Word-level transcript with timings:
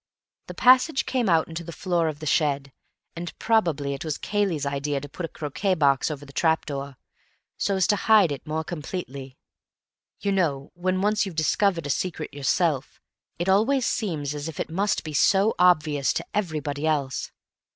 The 0.47 0.55
passage 0.55 1.05
came 1.05 1.29
out 1.29 1.47
into 1.47 1.63
the 1.63 1.71
floor 1.71 2.07
of 2.07 2.17
the 2.21 2.25
shed, 2.25 2.73
and 3.15 3.37
probably 3.37 3.93
it 3.93 4.03
was 4.03 4.17
Cayley's 4.17 4.65
idea 4.65 4.99
to 4.99 5.07
put 5.07 5.27
a 5.27 5.29
croquet 5.29 5.75
box 5.75 6.09
over 6.09 6.25
the 6.25 6.33
trap 6.33 6.65
door, 6.65 6.97
so 7.55 7.75
as 7.75 7.85
to 7.85 7.95
hide 8.09 8.31
it 8.31 8.47
more 8.47 8.63
completely. 8.63 9.37
You 10.19 10.31
know, 10.31 10.71
when 10.73 11.01
once 11.03 11.27
you've 11.27 11.35
discovered 11.35 11.85
a 11.85 11.91
secret 11.91 12.33
yourself, 12.33 12.99
it 13.37 13.47
always 13.47 13.85
seems 13.85 14.33
as 14.33 14.47
if 14.47 14.59
it 14.59 14.71
must 14.71 15.03
be 15.03 15.13
so 15.13 15.53
obvious 15.59 16.13
to 16.13 16.25
everybody 16.33 16.87
else. 16.87 17.31